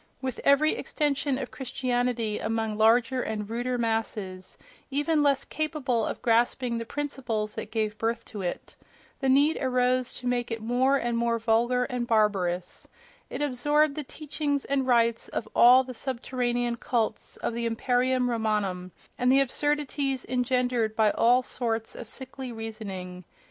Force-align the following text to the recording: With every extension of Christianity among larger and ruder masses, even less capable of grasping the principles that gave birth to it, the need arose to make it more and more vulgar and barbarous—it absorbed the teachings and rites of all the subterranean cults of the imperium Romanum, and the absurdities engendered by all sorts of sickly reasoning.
With 0.19 0.41
every 0.43 0.73
extension 0.73 1.37
of 1.37 1.51
Christianity 1.51 2.39
among 2.39 2.75
larger 2.75 3.21
and 3.21 3.47
ruder 3.47 3.77
masses, 3.77 4.57
even 4.89 5.21
less 5.21 5.45
capable 5.45 6.07
of 6.07 6.23
grasping 6.23 6.79
the 6.79 6.87
principles 6.87 7.53
that 7.53 7.69
gave 7.69 7.99
birth 7.99 8.25
to 8.25 8.41
it, 8.41 8.75
the 9.19 9.29
need 9.29 9.59
arose 9.61 10.11
to 10.13 10.25
make 10.25 10.49
it 10.49 10.59
more 10.59 10.97
and 10.97 11.19
more 11.19 11.37
vulgar 11.37 11.83
and 11.83 12.07
barbarous—it 12.07 13.41
absorbed 13.43 13.93
the 13.93 14.01
teachings 14.03 14.65
and 14.65 14.87
rites 14.87 15.27
of 15.27 15.47
all 15.55 15.83
the 15.83 15.93
subterranean 15.93 16.77
cults 16.77 17.37
of 17.37 17.53
the 17.53 17.67
imperium 17.67 18.27
Romanum, 18.27 18.91
and 19.19 19.31
the 19.31 19.41
absurdities 19.41 20.25
engendered 20.27 20.95
by 20.95 21.11
all 21.11 21.43
sorts 21.43 21.93
of 21.95 22.07
sickly 22.07 22.51
reasoning. 22.51 23.23